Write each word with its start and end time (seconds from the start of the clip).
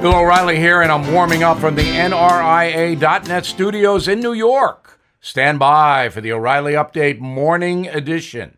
Bill 0.00 0.16
O'Reilly 0.16 0.56
here, 0.56 0.80
and 0.80 0.90
I'm 0.90 1.12
warming 1.12 1.42
up 1.42 1.58
from 1.58 1.74
the 1.74 1.82
NRIA.net 1.82 3.44
studios 3.44 4.08
in 4.08 4.20
New 4.20 4.32
York. 4.32 4.98
Stand 5.20 5.58
by 5.58 6.08
for 6.08 6.22
the 6.22 6.32
O'Reilly 6.32 6.72
Update 6.72 7.18
Morning 7.18 7.86
Edition. 7.86 8.56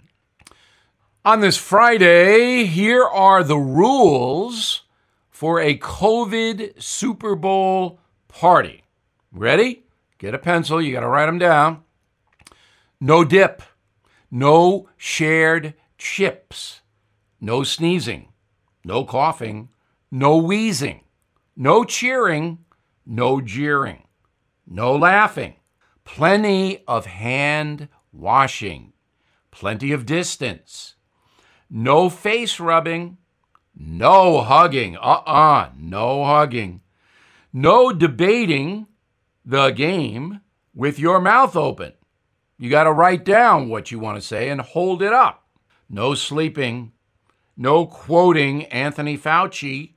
On 1.24 1.40
this 1.40 1.56
Friday, 1.56 2.66
here 2.66 3.02
are 3.02 3.42
the 3.42 3.58
rules 3.58 4.82
for 5.30 5.58
a 5.58 5.76
COVID 5.76 6.80
Super 6.80 7.34
Bowl 7.34 7.98
party. 8.28 8.84
Ready? 9.32 9.82
Get 10.18 10.34
a 10.34 10.38
pencil, 10.38 10.80
you 10.80 10.92
got 10.92 11.00
to 11.00 11.08
write 11.08 11.26
them 11.26 11.38
down. 11.38 11.82
No 13.00 13.24
dip, 13.24 13.62
no 14.30 14.88
shared 14.96 15.74
chips, 15.98 16.82
no 17.40 17.64
sneezing, 17.64 18.28
no 18.84 19.04
coughing, 19.04 19.70
no 20.08 20.36
wheezing 20.36 21.00
no 21.56 21.84
cheering, 21.84 22.58
no 23.04 23.40
jeering, 23.40 24.02
no 24.66 24.96
laughing, 24.96 25.54
plenty 26.04 26.84
of 26.86 27.06
hand 27.06 27.88
washing, 28.12 28.92
plenty 29.50 29.92
of 29.92 30.06
distance, 30.06 30.94
no 31.70 32.08
face 32.08 32.60
rubbing, 32.60 33.18
no 33.74 34.40
hugging, 34.40 34.96
uh 34.96 35.00
uh-uh, 35.00 35.32
uh, 35.32 35.70
no 35.76 36.24
hugging, 36.24 36.80
no 37.52 37.92
debating 37.92 38.86
the 39.44 39.70
game 39.70 40.40
with 40.74 40.98
your 40.98 41.20
mouth 41.20 41.56
open. 41.56 41.92
You 42.58 42.70
got 42.70 42.84
to 42.84 42.92
write 42.92 43.24
down 43.24 43.68
what 43.68 43.90
you 43.90 43.98
want 43.98 44.20
to 44.20 44.26
say 44.26 44.48
and 44.48 44.60
hold 44.60 45.02
it 45.02 45.12
up. 45.12 45.46
No 45.88 46.14
sleeping, 46.14 46.92
no 47.56 47.86
quoting 47.86 48.64
Anthony 48.66 49.18
Fauci 49.18 49.94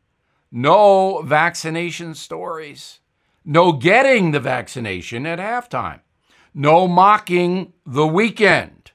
no 0.56 1.22
vaccination 1.22 2.16
stories, 2.16 3.02
no 3.44 3.74
getting 3.74 4.32
the 4.32 4.40
vaccination 4.40 5.26
at 5.26 5.38
halftime, 5.38 6.00
no 6.54 6.88
mocking 6.88 7.74
the 7.86 8.08
Weeknd, 8.08 8.88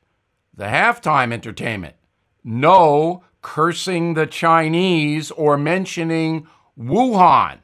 the 0.56 0.64
halftime 0.64 1.34
entertainment, 1.34 1.97
no 2.42 3.22
cursing 3.42 4.14
the 4.14 4.27
Chinese 4.27 5.30
or 5.33 5.58
mentioning 5.58 6.47
Wuhan, 6.78 7.58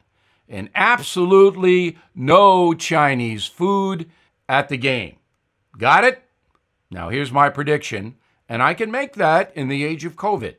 and 0.46 0.68
absolutely 0.74 1.96
no 2.14 2.74
Chinese 2.74 3.46
food 3.46 4.10
at 4.46 4.68
the 4.68 4.76
game. 4.76 5.16
Got 5.78 6.04
it? 6.04 6.22
Now, 6.90 7.08
here's 7.08 7.32
my 7.32 7.48
prediction, 7.48 8.16
and 8.46 8.62
I 8.62 8.74
can 8.74 8.90
make 8.90 9.14
that 9.14 9.56
in 9.56 9.68
the 9.68 9.84
age 9.84 10.04
of 10.04 10.16
COVID. 10.16 10.56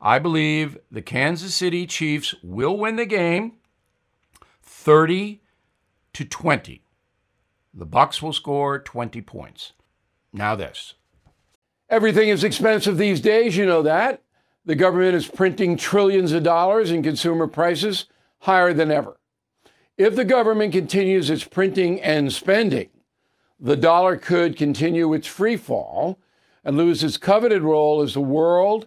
I 0.00 0.18
believe 0.18 0.78
the 0.90 1.02
Kansas 1.02 1.54
City 1.54 1.86
Chiefs 1.86 2.34
will 2.42 2.76
win 2.78 2.96
the 2.96 3.04
game 3.04 3.54
30 4.62 5.42
to 6.14 6.24
20. 6.24 6.82
The 7.74 7.86
Bucs 7.86 8.22
will 8.22 8.32
score 8.32 8.78
20 8.78 9.20
points. 9.20 9.72
Now 10.32 10.56
this. 10.56 10.94
Everything 11.90 12.28
is 12.28 12.44
expensive 12.44 12.96
these 12.96 13.20
days, 13.20 13.56
you 13.56 13.66
know 13.66 13.82
that. 13.82 14.22
The 14.64 14.74
government 14.74 15.14
is 15.14 15.26
printing 15.26 15.76
trillions 15.76 16.32
of 16.32 16.44
dollars 16.44 16.90
and 16.90 17.04
consumer 17.04 17.46
prices 17.46 18.06
higher 18.40 18.72
than 18.72 18.90
ever. 18.90 19.18
If 19.98 20.16
the 20.16 20.24
government 20.24 20.72
continues 20.72 21.28
its 21.28 21.44
printing 21.44 22.00
and 22.00 22.32
spending, 22.32 22.88
the 23.58 23.76
dollar 23.76 24.16
could 24.16 24.56
continue 24.56 25.12
its 25.12 25.26
free 25.26 25.56
fall 25.56 26.18
and 26.64 26.76
lose 26.76 27.04
its 27.04 27.18
coveted 27.18 27.62
role 27.62 28.00
as 28.00 28.14
the 28.14 28.20
world 28.20 28.86